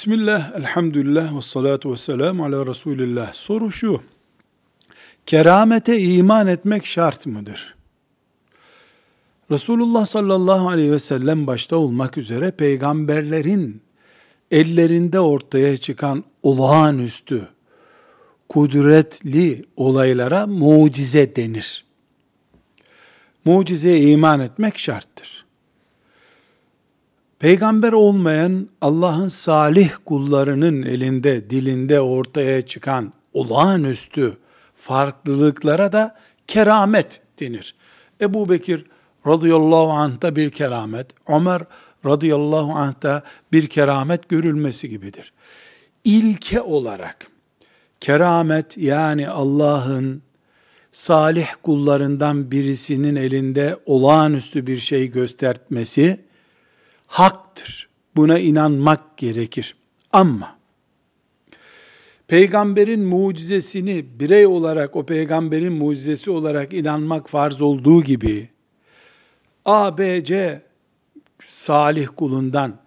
[0.00, 3.34] Bismillah, elhamdülillah ve salatu ve selamu ala Resulillah.
[3.34, 4.02] Soru şu,
[5.26, 7.74] keramete iman etmek şart mıdır?
[9.50, 13.82] Resulullah sallallahu aleyhi ve sellem başta olmak üzere peygamberlerin
[14.50, 17.48] ellerinde ortaya çıkan olağanüstü,
[18.48, 21.84] kudretli olaylara mucize denir.
[23.44, 25.39] Mucizeye iman etmek şarttır.
[27.40, 34.36] Peygamber olmayan Allah'ın salih kullarının elinde, dilinde ortaya çıkan olağanüstü
[34.76, 37.74] farklılıklara da keramet denir.
[38.20, 38.84] Ebu Bekir
[39.26, 41.62] radıyallahu anh'ta bir keramet, Ömer
[42.06, 43.22] radıyallahu anh'ta
[43.52, 45.32] bir keramet görülmesi gibidir.
[46.04, 47.26] İlke olarak
[48.00, 50.22] keramet yani Allah'ın
[50.92, 56.29] salih kullarından birisinin elinde olağanüstü bir şey göstermesi
[57.10, 57.88] haktır.
[58.16, 59.76] Buna inanmak gerekir.
[60.12, 60.56] Ama
[62.28, 68.48] peygamberin mucizesini birey olarak o peygamberin mucizesi olarak inanmak farz olduğu gibi
[69.64, 70.62] A, B, C
[71.46, 72.78] salih kulundan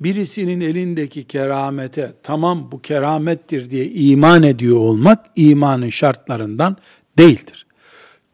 [0.00, 6.76] birisinin elindeki keramete tamam bu keramettir diye iman ediyor olmak imanın şartlarından
[7.18, 7.66] değildir.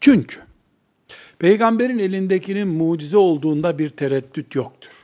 [0.00, 0.36] Çünkü
[1.38, 5.02] peygamberin elindekinin mucize olduğunda bir tereddüt yoktur.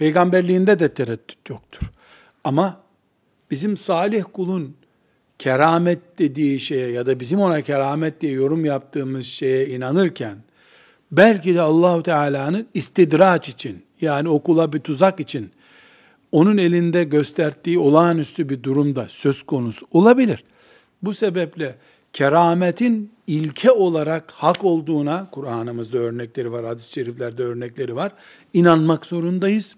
[0.00, 1.90] Peygamberliğinde de tereddüt yoktur.
[2.44, 2.80] Ama
[3.50, 4.76] bizim salih kulun
[5.38, 10.36] keramet dediği şeye ya da bizim ona keramet diye yorum yaptığımız şeye inanırken
[11.12, 15.50] belki de Allahu Teala'nın istidraç için yani okula bir tuzak için
[16.32, 20.44] onun elinde gösterdiği olağanüstü bir durumda söz konusu olabilir.
[21.02, 21.74] Bu sebeple
[22.12, 28.12] kerametin ilke olarak hak olduğuna Kur'an'ımızda örnekleri var, hadis-i şeriflerde örnekleri var.
[28.52, 29.76] İnanmak zorundayız.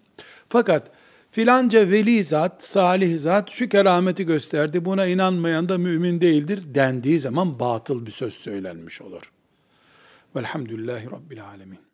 [0.49, 0.91] Fakat
[1.31, 7.61] filanca veli zat, salih zat şu kerameti gösterdi, buna inanmayan da mümin değildir dendiği zaman
[7.61, 9.33] batıl bir söz söylenmiş olur.
[10.37, 11.92] Velhamdülillahi Rabbil Alemin.